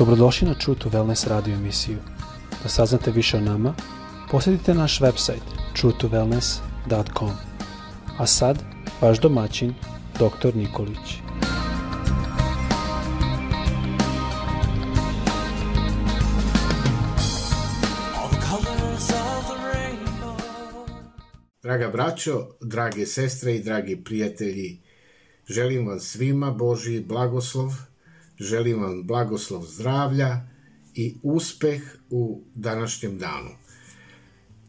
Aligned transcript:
Dobrodošli 0.00 0.48
na 0.48 0.54
True 0.54 0.78
to 0.78 0.88
Wellness 0.88 1.28
radio 1.28 1.54
emisiju. 1.54 1.98
Da 2.62 2.68
saznate 2.68 3.10
više 3.10 3.36
o 3.36 3.40
nama, 3.40 3.74
posjetite 4.30 4.74
naš 4.74 5.00
website 5.00 5.44
truetowellness.com. 5.76 7.30
A 8.18 8.26
sad, 8.26 8.58
vaš 9.00 9.20
domaćin, 9.20 9.74
dr. 10.14 10.56
Nikolić. 10.56 11.20
Draga 21.62 21.88
braćo, 21.88 22.48
drage 22.60 23.06
sestre 23.06 23.56
i 23.56 23.62
dragi 23.62 24.04
prijatelji, 24.04 24.80
želim 25.48 25.86
vam 25.86 26.00
svima 26.00 26.50
Božji 26.50 27.00
blagoslov, 27.00 27.89
želim 28.40 28.82
vam 28.82 29.06
blagoslov 29.06 29.66
zdravlja 29.66 30.46
i 30.94 31.16
uspeh 31.22 31.82
u 32.10 32.42
današnjem 32.54 33.18
danu. 33.18 33.50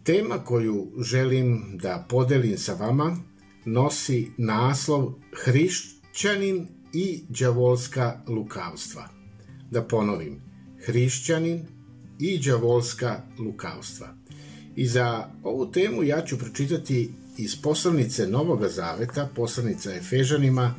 Tema 0.03 0.44
koju 0.44 0.91
želim 0.99 1.77
da 1.81 2.05
podelim 2.09 2.57
sa 2.57 2.73
vama 2.73 3.17
nosi 3.66 4.31
naslov 4.38 5.13
Hrišćanin 5.45 6.67
i 6.94 7.23
đavolska 7.30 8.21
lukavstva. 8.27 9.09
Da 9.72 9.83
ponovim, 9.83 10.41
Hrišćanin 10.85 11.66
i 12.19 12.39
đavolska 12.39 13.22
lukavstva. 13.39 14.16
I 14.75 14.88
za 14.88 15.30
ovu 15.44 15.72
temu 15.72 16.03
ja 16.03 16.22
ću 16.22 16.38
pročitati 16.38 17.11
iz 17.38 17.61
poslanice 17.61 18.27
Novog 18.27 18.67
Zaveta, 18.67 19.30
poslanica 19.35 19.95
Efežanima, 19.95 20.75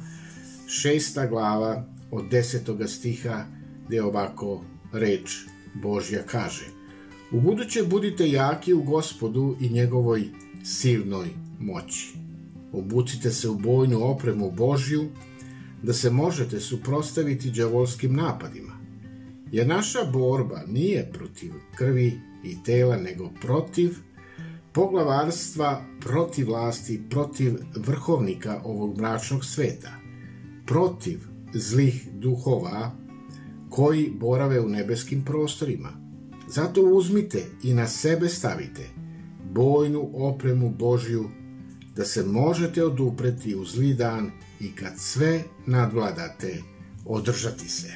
šesta 0.68 1.26
glava 1.26 1.91
od 2.12 2.28
desetoga 2.30 2.88
stiha, 2.88 3.44
gde 3.86 4.02
ovako 4.02 4.64
reč 4.92 5.30
Božja 5.74 6.22
kaže. 6.26 6.66
U 7.32 7.40
buduće 7.40 7.82
budite 7.82 8.30
jaki 8.30 8.72
u 8.72 8.82
gospodu 8.82 9.56
i 9.60 9.68
njegovoj 9.68 10.24
silnoj 10.64 11.28
moći. 11.58 12.14
Obucite 12.72 13.30
se 13.30 13.48
u 13.48 13.54
bojnu 13.54 14.04
opremu 14.04 14.50
Božju, 14.50 15.08
da 15.82 15.92
se 15.92 16.10
možete 16.10 16.60
suprostaviti 16.60 17.50
đavolskim 17.50 18.14
napadima. 18.14 18.72
Jer 19.52 19.66
naša 19.66 20.04
borba 20.12 20.62
nije 20.66 21.10
protiv 21.12 21.52
krvi 21.76 22.20
i 22.44 22.62
tela, 22.64 22.96
nego 22.96 23.30
protiv 23.40 23.96
poglavarstva, 24.72 25.84
protiv 26.00 26.46
vlasti, 26.46 27.02
protiv 27.10 27.54
vrhovnika 27.76 28.60
ovog 28.64 28.98
mračnog 28.98 29.44
sveta, 29.44 29.92
protiv 30.66 31.31
zlih 31.54 32.08
duhova 32.12 32.90
koji 33.70 34.12
borave 34.20 34.60
u 34.60 34.68
nebeskim 34.68 35.24
prostorima. 35.24 35.88
Zato 36.48 36.82
uzmite 36.82 37.44
i 37.62 37.74
na 37.74 37.86
sebe 37.86 38.28
stavite 38.28 38.88
bojnu 39.52 40.10
opremu 40.14 40.70
Božju, 40.70 41.24
da 41.96 42.04
se 42.04 42.24
možete 42.24 42.84
odupreti 42.84 43.54
u 43.54 43.64
zli 43.64 43.94
dan 43.94 44.30
i 44.60 44.72
kad 44.72 44.92
sve 44.96 45.42
nadvladate, 45.66 46.62
održati 47.04 47.68
se. 47.68 47.92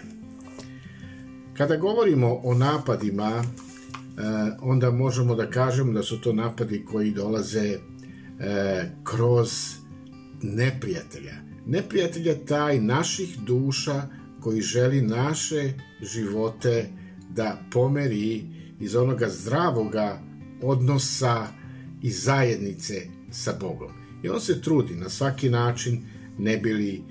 Kada 1.55 1.77
govorimo 1.77 2.41
o 2.45 2.55
napadima 2.55 3.43
E, 4.17 4.23
onda 4.61 4.91
možemo 4.91 5.35
da 5.35 5.51
kažemo 5.51 5.93
da 5.93 6.03
su 6.03 6.21
to 6.21 6.33
napadi 6.33 6.85
koji 6.85 7.11
dolaze 7.11 7.79
e, 8.41 8.91
kroz 9.05 9.51
neprijatelja. 10.43 11.46
Neprijatelja 11.67 12.35
taj 12.47 12.81
naših 12.81 13.39
duša 13.39 14.03
koji 14.41 14.61
želi 14.61 15.03
naše 15.03 15.73
živote 16.03 16.89
da 17.31 17.63
pomeri 17.73 18.45
iz 18.81 18.97
onoga 18.97 19.29
zdravoga 19.29 20.23
odnosa 20.63 21.47
i 22.03 22.11
zajednice 22.11 22.95
sa 23.31 23.55
Bogom. 23.61 23.91
I 24.23 24.29
on 24.29 24.41
se 24.41 24.63
trudi 24.63 24.95
na 24.95 25.09
svaki 25.09 25.51
način 25.51 26.07
ne 26.39 26.57
bili 26.57 27.03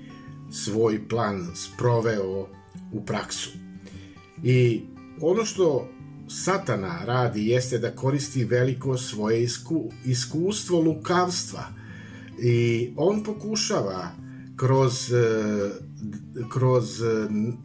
svoj 0.50 1.08
plan 1.08 1.46
sproveo 1.54 2.48
u 2.92 3.04
praksu. 3.06 3.50
I 4.42 4.80
ono 5.20 5.44
što 5.44 5.88
satana 6.28 7.04
radi 7.04 7.46
jeste 7.46 7.78
da 7.78 7.90
koristi 7.90 8.44
veliko 8.44 8.96
svoje 8.96 9.42
isku, 9.42 9.90
iskustvo 10.04 10.80
lukavstva 10.80 11.64
i 12.42 12.90
on 12.96 13.22
pokušava 13.22 14.25
kroz, 14.56 15.12
e, 15.12 15.70
kroz 16.52 17.02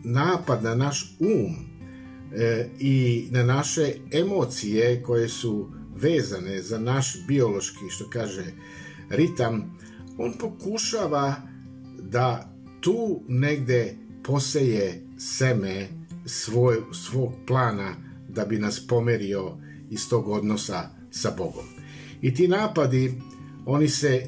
napad 0.04 0.64
na 0.64 0.76
naš 0.76 1.16
um 1.20 1.56
e, 2.36 2.70
i 2.80 3.28
na 3.32 3.44
naše 3.44 3.94
emocije 4.12 5.04
koje 5.04 5.30
su 5.30 5.68
vezane 5.96 6.62
za 6.62 6.80
naš 6.80 7.18
biološki, 7.28 7.90
što 7.90 8.10
kaže, 8.10 8.46
ritam, 9.10 9.78
on 10.18 10.34
pokušava 10.40 11.36
da 12.00 12.54
tu 12.82 13.22
negde 13.28 13.96
poseje 14.24 15.04
seme 15.18 15.88
svoj, 16.26 16.78
svog 16.94 17.34
plana 17.48 17.96
da 18.30 18.46
bi 18.46 18.60
nas 18.60 18.88
pomerio 18.88 19.58
iz 19.90 20.10
tog 20.10 20.28
odnosa 20.28 20.90
sa 21.12 21.32
Bogom. 21.38 21.66
I 22.22 22.34
ti 22.34 22.48
napadi, 22.48 23.22
oni 23.66 23.90
se 23.90 24.28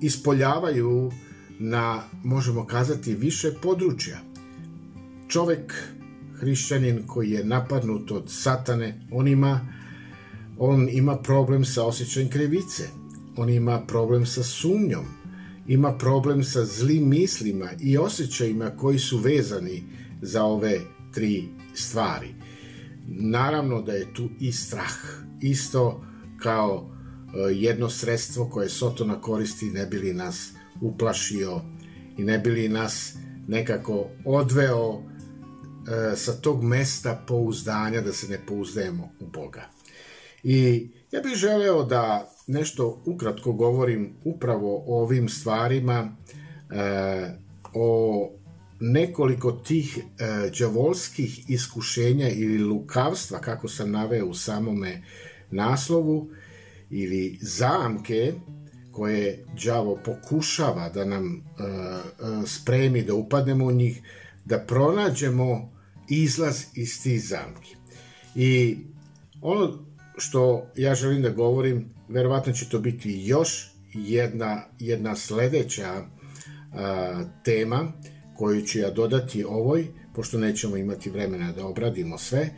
ispoljavaju 0.00 1.10
na, 1.58 2.02
možemo 2.24 2.66
kazati, 2.66 3.14
više 3.14 3.52
područja. 3.62 4.18
Čovek, 5.28 5.74
hrišćanin 6.34 7.06
koji 7.06 7.30
je 7.30 7.44
napadnut 7.44 8.10
od 8.10 8.24
satane, 8.26 9.00
on 9.10 9.28
ima, 9.28 9.60
on 10.58 10.88
ima 10.90 11.16
problem 11.16 11.64
sa 11.64 11.84
osjećajem 11.84 12.30
krivice, 12.30 12.88
on 13.36 13.50
ima 13.50 13.80
problem 13.86 14.26
sa 14.26 14.42
sumnjom, 14.42 15.04
ima 15.66 15.92
problem 15.98 16.44
sa 16.44 16.64
zlim 16.64 17.08
mislima 17.08 17.68
i 17.80 17.98
osjećajima 17.98 18.70
koji 18.70 18.98
su 18.98 19.18
vezani 19.18 19.82
za 20.22 20.44
ove 20.44 20.80
tri 21.12 21.48
stvari. 21.74 22.34
Naravno 23.08 23.82
da 23.82 23.92
je 23.92 24.14
tu 24.14 24.28
i 24.40 24.52
strah, 24.52 24.94
isto 25.40 26.04
kao 26.38 26.90
e, 26.90 27.38
jedno 27.52 27.90
sredstvo 27.90 28.48
koje 28.48 28.68
Sotona 28.68 29.20
koristi 29.20 29.70
ne 29.70 29.86
bili 29.86 30.14
nas 30.14 30.53
uplašio 30.80 31.60
i 32.18 32.24
ne 32.24 32.38
bili 32.38 32.68
nas 32.68 33.14
nekako 33.48 34.08
odveo 34.24 35.02
e, 35.02 36.16
sa 36.16 36.32
tog 36.32 36.64
mesta 36.64 37.24
pouzdanja 37.26 38.00
da 38.00 38.12
se 38.12 38.28
ne 38.28 38.38
pouzdajemo 38.46 39.10
u 39.20 39.26
Boga. 39.26 39.70
I 40.42 40.88
ja 41.12 41.20
bih 41.20 41.34
želeo 41.34 41.84
da 41.84 42.30
nešto 42.46 43.02
ukratko 43.06 43.52
govorim 43.52 44.16
upravo 44.24 44.84
o 44.86 45.02
ovim 45.02 45.28
stvarima, 45.28 46.16
e, 46.70 47.30
o 47.74 48.30
nekoliko 48.80 49.52
tih 49.52 49.98
e, 49.98 50.50
đavolskih 50.58 51.50
iskušenja 51.50 52.28
ili 52.28 52.58
lukavstva, 52.58 53.40
kako 53.40 53.68
sam 53.68 53.90
naveo 53.90 54.26
u 54.26 54.34
samome 54.34 55.02
naslovu, 55.50 56.30
ili 56.90 57.38
zamke 57.40 58.32
koje 58.94 59.44
đavo 59.64 59.98
pokušava 60.04 60.88
da 60.88 61.04
nam 61.04 61.36
e, 61.36 61.62
e, 61.62 62.46
spremi 62.46 63.02
da 63.02 63.14
upadnemo 63.14 63.64
u 63.64 63.72
njih, 63.72 64.02
da 64.44 64.58
pronađemo 64.58 65.72
izlaz 66.08 66.64
iz 66.74 67.02
tih 67.02 67.28
zamki. 67.28 67.76
I 68.34 68.78
ono 69.40 69.78
što 70.16 70.66
ja 70.76 70.94
želim 70.94 71.22
da 71.22 71.30
govorim, 71.30 71.90
verovatno 72.08 72.52
će 72.52 72.68
to 72.68 72.78
biti 72.78 73.20
još 73.24 73.72
jedna, 73.94 74.64
jedna 74.78 75.16
sledeća 75.16 76.02
a, 76.72 77.24
tema, 77.44 77.92
koju 78.36 78.62
ću 78.62 78.78
ja 78.78 78.90
dodati 78.90 79.44
ovoj, 79.44 79.86
pošto 80.14 80.38
nećemo 80.38 80.76
imati 80.76 81.10
vremena 81.10 81.52
da 81.52 81.66
obradimo 81.66 82.18
sve, 82.18 82.50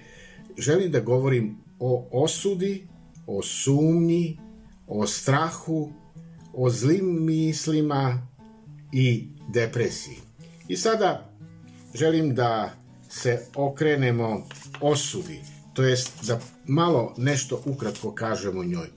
želim 0.58 0.93
da 0.93 1.00
govorim 1.00 1.56
o 1.78 2.08
osudi, 2.12 2.87
o 3.26 3.43
sumnji, 3.43 4.38
o 4.87 5.06
strahu, 5.06 5.93
o 6.58 6.70
zlim 6.70 7.25
mislima 7.25 8.29
i 8.93 9.29
depresiji. 9.49 10.17
I 10.69 10.76
sada 10.76 11.31
želim 11.94 12.35
da 12.35 12.75
se 13.08 13.47
okrenemo 13.55 14.43
osudi, 14.81 15.41
to 15.75 15.82
jest 15.82 16.26
da 16.26 16.41
malo 16.67 17.14
nešto 17.17 17.62
ukratko 17.64 18.14
kažemo 18.14 18.64
njoj. 18.64 18.88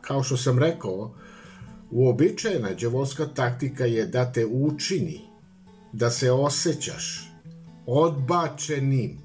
Kao 0.00 0.22
što 0.22 0.36
sam 0.36 0.58
rekao, 0.58 1.14
uobičajena 1.90 2.70
đavolska 2.80 3.26
taktika 3.26 3.84
je 3.84 4.06
da 4.06 4.32
te 4.32 4.46
učini 4.46 5.20
da 5.92 6.10
se 6.10 6.32
osjećaš 6.32 7.30
odbačenim 7.86 9.18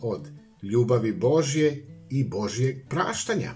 od 0.00 0.28
ljubavi 0.62 1.12
Božje 1.12 1.86
i 2.10 2.24
Božjeg 2.24 2.76
praštanja. 2.88 3.50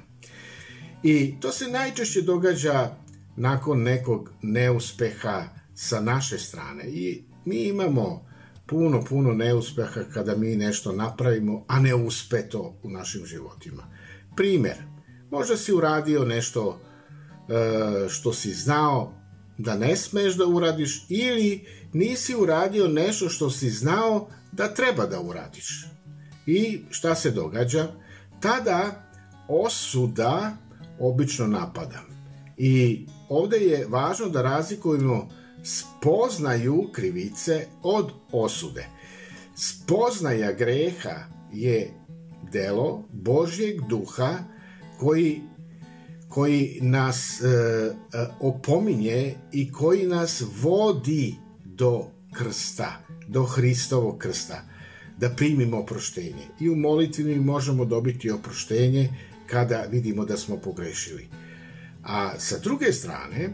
I 1.03 1.35
to 1.41 1.53
se 1.53 1.69
najčešće 1.69 2.23
događa 2.23 2.97
nakon 3.39 3.83
nekog 3.83 4.31
neuspeha 4.43 5.45
sa 5.75 6.01
naše 6.01 6.39
strane. 6.39 6.85
I 6.85 7.25
mi 7.45 7.63
imamo 7.63 8.27
puno, 8.67 9.05
puno 9.05 9.33
neuspeha 9.33 10.01
kada 10.15 10.37
mi 10.37 10.57
nešto 10.57 10.93
napravimo, 10.93 11.65
a 11.69 11.81
ne 11.81 11.95
uspe 11.95 12.49
to 12.49 12.79
u 12.83 12.91
našim 12.91 13.27
životima. 13.27 13.83
Primer, 14.37 14.77
možda 15.31 15.57
si 15.57 15.73
uradio 15.73 16.25
nešto 16.25 16.81
e, 16.81 18.09
što 18.09 18.33
si 18.33 18.53
znao 18.53 19.13
da 19.59 19.77
ne 19.77 19.97
smeš 19.97 20.35
da 20.35 20.47
uradiš 20.47 21.07
ili 21.09 21.67
nisi 21.93 22.35
uradio 22.35 22.89
nešto 22.89 23.29
što 23.29 23.51
si 23.51 23.71
znao 23.71 24.29
da 24.53 24.75
treba 24.75 25.07
da 25.07 25.21
uradiš. 25.21 25.87
I 26.47 26.81
šta 26.91 27.15
se 27.15 27.31
događa? 27.31 27.87
Tada 28.41 29.09
osuda 29.49 30.57
obično 30.99 31.47
napada. 31.47 32.03
I 32.57 33.07
ovde 33.29 33.57
je 33.57 33.87
važno 33.87 34.29
da 34.29 34.43
razlikujemo 34.43 35.29
spoznaju 35.65 36.89
krivice 36.93 37.67
od 37.83 38.13
osude. 38.33 38.87
Spoznaja 39.57 40.53
greha 40.53 41.17
je 41.53 41.91
delo 42.53 43.05
Božjeg 43.13 43.81
duha 43.89 44.39
koji 44.99 45.41
koji 46.29 46.79
nas 46.83 47.41
e, 47.41 47.47
e, 47.47 48.27
opominje 48.41 49.35
i 49.53 49.73
koji 49.73 50.07
nas 50.07 50.43
vodi 50.63 51.35
do 51.65 52.07
krsta, 52.33 53.05
do 53.29 53.45
Hristovog 53.45 54.19
krsta, 54.19 54.63
da 55.19 55.31
primimo 55.31 55.79
oproštenje. 55.79 56.47
I 56.61 56.71
u 56.71 56.77
molitvi 56.77 57.25
mi 57.25 57.41
možemo 57.41 57.85
dobiti 57.85 58.31
oproštenje 58.31 59.09
kada 59.47 59.87
vidimo 59.91 60.25
da 60.25 60.37
smo 60.37 60.57
pogrešili. 60.57 61.29
A 62.03 62.39
sa 62.39 62.59
druge 62.59 62.93
strane, 62.93 63.51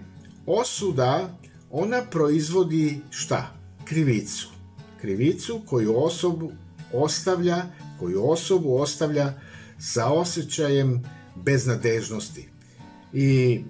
osuda, 0.47 1.39
ona 1.71 2.03
proizvodi 2.11 3.01
šta? 3.11 3.55
Krivicu. 3.85 4.49
Krivicu 5.01 5.61
koju 5.67 5.97
osobu 6.05 6.53
ostavlja, 6.93 7.63
koju 7.99 8.31
osobu 8.31 8.77
ostavlja 8.77 9.33
sa 9.79 10.07
osjećajem 10.07 11.03
beznadežnosti. 11.35 12.49
I, 13.13 13.61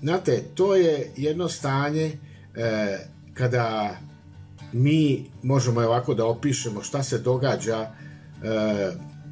znate, 0.00 0.44
to 0.54 0.76
je 0.76 1.12
jedno 1.16 1.48
stanje 1.48 2.18
e, 2.54 2.98
kada 3.34 3.96
mi 4.72 5.30
možemo 5.42 5.80
ovako 5.80 6.14
da 6.14 6.26
opišemo 6.26 6.82
šta 6.82 7.02
se 7.02 7.18
događa 7.18 7.78
e, 7.80 7.90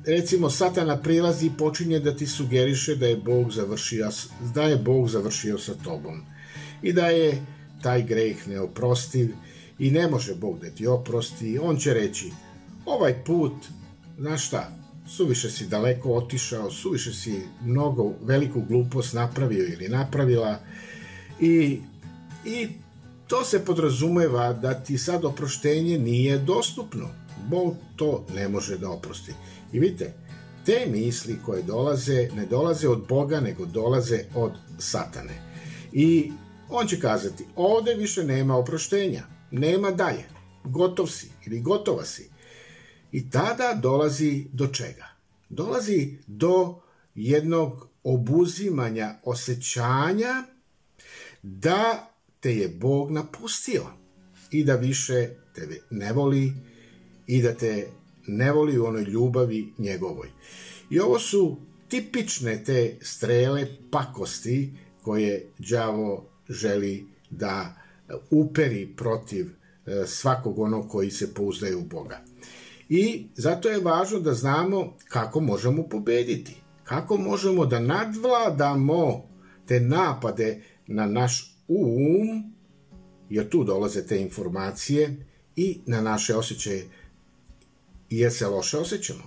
recimo 0.07 0.51
satana 0.51 0.97
prilazi 0.97 1.47
i 1.47 1.57
počinje 1.59 2.01
da 2.01 2.17
ti 2.17 2.27
sugeriše 2.27 2.97
da 2.97 3.07
je 3.07 3.17
Bog 3.17 3.53
završio 3.53 4.11
da 4.55 4.63
je 4.63 4.77
Bog 4.77 5.09
završio 5.09 5.59
sa 5.59 5.75
tobom 5.75 6.23
i 6.83 6.93
da 6.93 7.07
je 7.07 7.47
taj 7.83 8.03
greh 8.03 8.49
neoprostiv 8.49 9.35
i 9.79 9.91
ne 9.91 10.09
može 10.09 10.35
Bog 10.35 10.59
da 10.61 10.71
ti 10.71 10.87
oprosti 10.87 11.59
on 11.59 11.77
će 11.77 11.95
reći 11.95 12.31
ovaj 12.87 13.25
put 13.25 13.53
znaš 14.19 14.47
šta 14.47 14.71
suviše 15.09 15.51
si 15.51 15.67
daleko 15.67 16.15
otišao 16.15 16.71
suviše 16.71 17.13
si 17.13 17.41
mnogo 17.63 18.13
veliku 18.23 18.61
glupost 18.61 19.15
napravio 19.15 19.67
ili 19.67 19.89
napravila 19.89 20.59
i, 21.41 21.81
i 22.45 22.69
to 23.27 23.45
se 23.45 23.65
podrazumeva 23.65 24.53
da 24.53 24.75
ti 24.75 24.99
sad 24.99 25.25
oproštenje 25.25 25.99
nije 25.99 26.39
dostupno. 26.39 27.24
Bog 27.49 27.77
to 27.97 28.27
ne 28.35 28.49
može 28.49 28.79
da 28.79 28.91
oprosti. 28.91 29.33
I 29.73 29.81
vidite, 29.81 30.15
te 30.67 30.87
misli 30.91 31.39
koje 31.45 31.63
dolaze, 31.63 32.29
ne 32.37 32.47
dolaze 32.47 32.89
od 32.89 33.07
Boga, 33.09 33.41
nego 33.41 33.67
dolaze 33.67 34.25
od 34.35 34.53
satane. 34.79 35.43
I 35.93 36.33
on 36.69 36.87
će 36.87 37.01
kazati, 37.01 37.45
ovde 37.57 37.95
više 37.95 38.25
nema 38.25 38.57
oproštenja, 38.57 39.23
nema 39.51 39.91
dalje, 39.91 40.25
gotov 40.65 41.07
si 41.07 41.31
ili 41.47 41.61
gotova 41.61 42.05
si. 42.05 42.31
I 43.13 43.31
tada 43.31 43.79
dolazi 43.83 44.47
do 44.53 44.67
čega? 44.67 45.07
Dolazi 45.49 46.19
do 46.27 46.81
jednog 47.15 47.89
obuzimanja 48.05 49.15
osjećanja 49.25 50.45
da 51.43 52.11
te 52.41 52.57
je 52.57 52.69
Bog 52.69 53.11
napustio 53.11 53.87
i 54.51 54.65
da 54.65 54.75
više 54.75 55.29
tebe 55.55 55.81
ne 55.91 56.13
voli 56.13 56.53
i 57.27 57.43
da 57.43 57.55
te 57.55 57.87
ne 58.27 58.53
voli 58.53 58.79
u 58.79 58.85
onoj 58.85 59.03
ljubavi 59.03 59.73
njegovoj. 59.79 60.29
I 60.91 61.01
ovo 61.01 61.19
su 61.19 61.57
tipične 61.89 62.65
te 62.65 62.99
strele 63.01 63.67
pakosti 63.91 64.73
koje 65.03 65.47
đavo 65.59 66.31
želi 66.49 67.07
da 67.31 67.77
uperi 68.31 68.95
protiv 68.97 69.47
e, 69.47 70.07
svakog 70.07 70.59
onog 70.59 70.89
koji 70.89 71.11
se 71.11 71.35
pouzdaje 71.35 71.77
u 71.77 71.83
Boga. 71.83 72.21
I 72.89 73.27
zato 73.35 73.69
je 73.69 73.81
važno 73.81 74.21
da 74.21 74.35
znamo 74.35 74.97
kako 75.09 75.41
možemo 75.41 75.89
pobediti, 75.89 76.57
kako 76.85 77.17
možemo 77.17 77.67
da 77.67 77.81
nadvladamo 77.81 79.29
te 79.67 79.81
napade 79.81 80.63
na 80.87 81.07
naš 81.07 81.57
um, 81.69 82.55
jer 83.31 83.49
tu 83.49 83.65
dolaze 83.65 84.07
te 84.07 84.21
informacije 84.21 85.27
i 85.57 85.81
na 85.87 86.01
naše 86.01 86.37
osjećaje 86.37 86.89
jer 88.19 88.33
se 88.33 88.47
loše 88.47 88.79
osjećamo. 88.79 89.23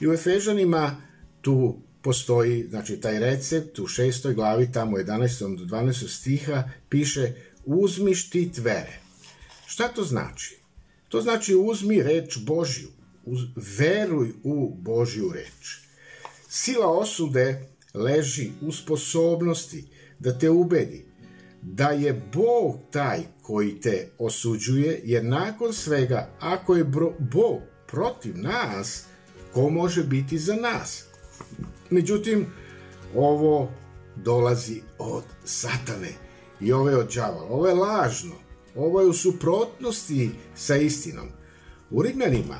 I 0.00 0.08
u 0.08 0.12
Efežanima 0.12 1.02
tu 1.40 1.78
postoji, 2.02 2.66
znači 2.70 3.00
taj 3.00 3.18
recept 3.18 3.78
u 3.78 3.86
šestoj 3.86 4.34
glavi, 4.34 4.72
tamo 4.72 4.96
11. 4.96 5.56
do 5.56 5.76
12. 5.76 6.08
stiha, 6.08 6.68
piše 6.88 7.32
uzmi 7.64 8.14
štit 8.14 8.58
vere. 8.58 8.98
Šta 9.66 9.88
to 9.88 10.04
znači? 10.04 10.58
To 11.08 11.20
znači 11.20 11.54
uzmi 11.54 12.02
reč 12.02 12.38
Božju, 12.38 12.88
uz, 13.24 13.40
veruj 13.78 14.32
u 14.42 14.74
Božju 14.74 15.32
reč. 15.32 15.78
Sila 16.48 16.86
osude 16.86 17.68
leži 17.94 18.50
u 18.60 18.72
sposobnosti 18.72 19.84
da 20.18 20.38
te 20.38 20.50
ubedi 20.50 21.04
da 21.62 21.88
je 21.88 22.22
Bog 22.32 22.78
taj 22.90 23.20
koji 23.42 23.80
te 23.80 24.08
osuđuje, 24.18 25.00
jer 25.04 25.24
nakon 25.24 25.72
svega, 25.72 26.30
ako 26.40 26.76
je 26.76 26.84
Bog 27.18 27.60
protiv 27.94 28.38
nas, 28.38 29.04
ko 29.52 29.70
može 29.70 30.04
biti 30.04 30.38
za 30.38 30.54
nas? 30.54 31.04
Međutim, 31.90 32.46
ovo 33.14 33.70
dolazi 34.16 34.80
od 34.98 35.24
satane 35.44 36.12
i 36.60 36.72
ovo 36.72 36.90
je 36.90 36.96
od 36.96 37.10
džavala. 37.10 37.48
Ovo 37.50 37.66
je 37.66 37.74
lažno. 37.74 38.34
Ovo 38.76 39.00
je 39.00 39.06
u 39.06 39.12
suprotnosti 39.12 40.30
sa 40.54 40.76
istinom. 40.76 41.28
U 41.90 42.02
Rimljanima, 42.02 42.58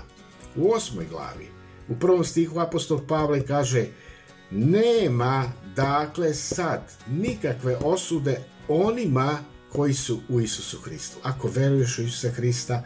u 0.56 0.72
osmoj 0.72 1.06
glavi, 1.10 1.48
u 1.88 1.98
prvom 1.98 2.24
stihu 2.24 2.60
apostol 2.60 3.00
Pavle 3.08 3.46
kaže 3.46 3.86
nema 4.50 5.52
dakle 5.76 6.34
sad 6.34 6.92
nikakve 7.10 7.76
osude 7.76 8.44
onima 8.68 9.38
koji 9.72 9.94
su 9.94 10.20
u 10.28 10.40
Isusu 10.40 10.80
Hristu. 10.80 11.16
Ako 11.22 11.48
veruješ 11.48 11.98
u 11.98 12.02
Isusa 12.02 12.30
Hrista, 12.30 12.82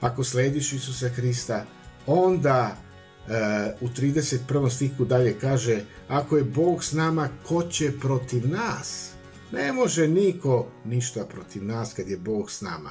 ako 0.00 0.24
slediš 0.24 0.72
Isusa 0.72 1.08
Hrista, 1.08 1.64
onda 2.06 2.76
e, 3.28 3.32
u 3.80 3.88
31. 3.88 4.70
stiku 4.70 5.04
dalje 5.04 5.38
kaže 5.40 5.80
ako 6.08 6.36
je 6.36 6.44
Bog 6.44 6.84
s 6.84 6.92
nama, 6.92 7.28
ko 7.46 7.62
će 7.62 7.92
protiv 8.00 8.48
nas? 8.48 9.10
Ne 9.52 9.72
može 9.72 10.08
niko 10.08 10.66
ništa 10.84 11.24
protiv 11.24 11.64
nas 11.64 11.94
kad 11.94 12.08
je 12.08 12.16
Bog 12.16 12.50
s 12.50 12.60
nama. 12.60 12.90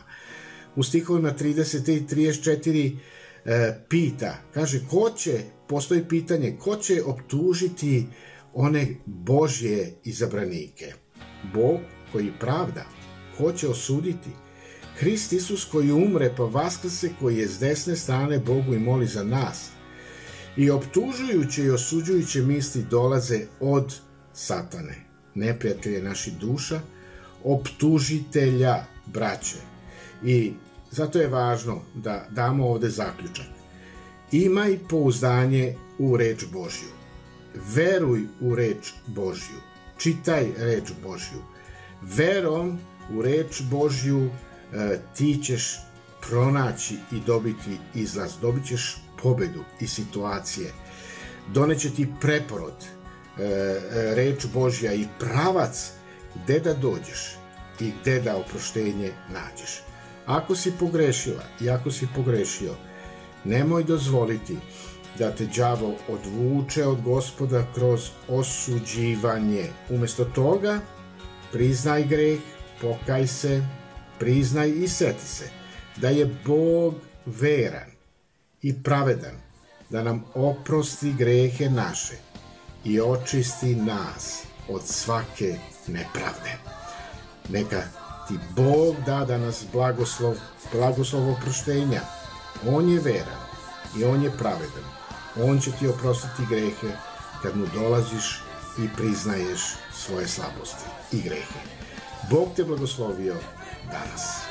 U 0.76 0.84
stihovima 0.84 1.34
30 1.40 1.92
i 1.92 2.06
34 2.06 2.98
e, 3.46 3.80
pita, 3.90 4.38
kaže 4.54 4.82
ko 4.90 5.10
će, 5.18 5.40
postoji 5.68 6.08
pitanje, 6.10 6.58
ko 6.60 6.76
će 6.76 7.04
optužiti 7.06 8.08
one 8.54 8.88
Božje 9.06 9.94
izabranike? 10.04 10.94
Bog 11.54 11.80
koji 12.12 12.32
pravda, 12.40 12.86
hoće 13.38 13.68
osuditi. 13.68 14.30
Hrist 15.00 15.34
Isus 15.34 15.66
koji 15.66 15.92
umre 15.92 16.34
pa 16.38 16.44
vaskrse 16.44 17.10
koji 17.20 17.38
je 17.38 17.48
s 17.48 17.60
desne 17.60 17.96
strane 17.96 18.40
Bogu 18.40 18.74
i 18.74 18.80
moli 18.80 19.08
za 19.08 19.24
nas. 19.24 19.70
I 20.58 20.70
optužujuće 20.70 21.64
i 21.64 21.70
osuđujuće 21.70 22.42
misli 22.42 22.84
dolaze 22.90 23.40
od 23.60 23.96
satane, 24.34 25.06
neprijatelje 25.36 26.04
naših 26.04 26.38
duša, 26.38 26.80
optužitelja 27.44 28.84
braće. 29.06 29.58
I 30.24 30.54
zato 30.92 31.20
je 31.20 31.28
važno 31.28 31.82
da 31.96 32.28
damo 32.32 32.68
ovde 32.68 32.90
zaključak. 32.90 33.48
Imaj 34.32 34.80
pouzdanje 34.90 35.76
u 36.00 36.18
reč 36.18 36.46
Božju. 36.54 36.90
Veruj 37.76 38.28
u 38.42 38.56
reč 38.56 38.94
Božju. 39.08 39.60
Čitaj 39.98 40.46
reč 40.58 40.92
Božju 41.04 41.42
verom 42.02 42.80
u 43.14 43.22
reč 43.22 43.62
Božju 43.72 44.30
ti 45.16 45.40
ćeš 45.44 45.78
pronaći 46.22 46.96
i 47.12 47.20
dobiti 47.20 47.78
izlaz, 47.94 48.32
dobit 48.42 48.66
ćeš 48.66 48.98
pobedu 49.24 49.64
i 49.80 49.88
situacije. 49.88 50.74
Doneće 51.54 51.90
ti 51.90 52.08
preporod, 52.22 52.74
e, 53.38 53.44
e, 53.44 54.16
reč 54.16 54.46
Božja 54.54 54.94
i 54.94 55.08
pravac 55.20 55.92
gde 56.36 56.60
da 56.60 56.74
dođeš 56.74 57.36
i 57.80 57.92
gde 58.02 58.22
da 58.22 58.38
oproštenje 58.38 59.12
nađeš. 59.34 59.82
Ako 60.26 60.56
si 60.56 60.72
pogrešila 60.80 61.44
i 61.62 61.70
ako 61.70 61.92
si 61.92 62.08
pogrešio, 62.16 62.76
nemoj 63.44 63.84
dozvoliti 63.84 64.58
da 65.20 65.32
te 65.32 65.46
đavo 65.46 65.96
odvuče 66.08 66.86
od 66.86 67.02
gospoda 67.02 67.66
kroz 67.76 68.10
osuđivanje. 68.28 69.70
Umesto 69.90 70.26
toga, 70.26 70.80
priznaj 71.52 72.04
greh, 72.04 72.40
pokaj 72.82 73.28
se, 73.28 73.62
priznaj 74.20 74.70
i 74.70 74.88
seti 74.88 75.26
se 75.26 75.50
da 75.96 76.10
je 76.10 76.40
Bog 76.46 76.96
veran 77.26 77.92
i 78.62 78.84
pravedan, 78.84 79.36
da 79.90 80.04
nam 80.04 80.24
oprosti 80.34 81.14
grehe 81.14 81.70
naše 81.70 82.14
i 82.84 83.02
očisti 83.02 83.76
nas 83.76 84.44
od 84.70 84.82
svake 84.86 85.56
nepravde. 85.88 86.58
Neka 87.50 87.82
ti 88.28 88.34
Bog 88.56 88.96
da 89.06 89.26
da 89.26 89.38
nas 89.38 89.66
blagoslov, 89.74 90.36
blagoslov 90.74 91.30
oproštenja. 91.30 92.02
On 92.68 92.90
je 92.90 93.00
veran 93.00 93.42
i 94.00 94.04
on 94.04 94.24
je 94.24 94.32
pravedan. 94.32 94.86
On 95.44 95.60
će 95.60 95.72
ti 95.72 95.88
oprostiti 95.88 96.46
grehe 96.50 96.96
kad 97.42 97.58
mu 97.58 97.66
dolaziš 97.74 98.42
i 98.78 98.88
priznaješ 98.98 99.62
svoje 99.94 100.28
slabosti 100.28 100.86
i 101.12 101.22
grehe. 101.22 101.60
Bog 102.30 102.50
te 102.56 102.64
blagoslovio 102.64 103.36
danas. 103.92 104.46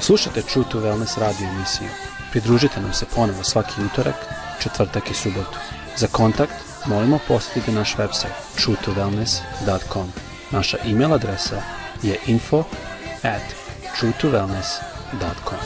Slušate 0.00 0.42
True 0.42 0.64
to 0.70 0.80
Wellness 0.80 1.18
radio 1.20 1.48
emisiju. 1.48 1.88
Pridružite 2.30 2.80
nam 2.80 2.92
se 2.92 3.06
ponovo 3.14 3.44
svaki 3.44 3.82
utorak, 3.84 4.14
četvrtak 4.62 5.10
i 5.10 5.14
subotu. 5.14 5.58
Za 5.96 6.06
kontakt 6.06 6.52
molimo 6.86 7.18
posjetite 7.28 7.72
naš 7.72 7.96
website 7.96 8.34
truetowellness.com. 8.56 10.12
Naša 10.50 10.76
e-mail 10.84 11.14
adresa 11.14 11.62
je 12.02 12.18
info 12.26 12.64
at 13.22 13.42
truetowellness.com. 14.00 15.58